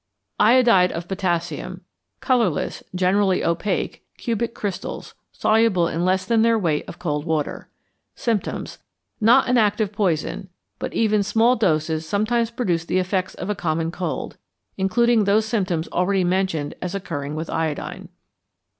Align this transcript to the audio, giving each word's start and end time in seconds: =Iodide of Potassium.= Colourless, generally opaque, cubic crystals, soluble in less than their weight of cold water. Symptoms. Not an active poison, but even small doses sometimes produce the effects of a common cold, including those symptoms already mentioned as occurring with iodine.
=Iodide 0.39 0.91
of 0.93 1.07
Potassium.= 1.07 1.81
Colourless, 2.21 2.81
generally 2.95 3.43
opaque, 3.45 4.03
cubic 4.17 4.55
crystals, 4.55 5.13
soluble 5.31 5.87
in 5.87 6.03
less 6.03 6.25
than 6.25 6.41
their 6.41 6.57
weight 6.57 6.85
of 6.89 6.97
cold 6.97 7.23
water. 7.23 7.69
Symptoms. 8.15 8.79
Not 9.19 9.47
an 9.47 9.59
active 9.59 9.91
poison, 9.91 10.49
but 10.79 10.95
even 10.95 11.21
small 11.21 11.55
doses 11.55 12.09
sometimes 12.09 12.49
produce 12.49 12.83
the 12.83 12.97
effects 12.97 13.35
of 13.35 13.51
a 13.51 13.53
common 13.53 13.91
cold, 13.91 14.37
including 14.75 15.25
those 15.25 15.45
symptoms 15.45 15.87
already 15.89 16.23
mentioned 16.23 16.73
as 16.81 16.95
occurring 16.95 17.35
with 17.35 17.47
iodine. 17.51 18.09